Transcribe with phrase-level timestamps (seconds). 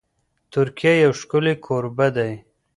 [0.53, 2.31] ترکیه یو ښکلی کوربه دی.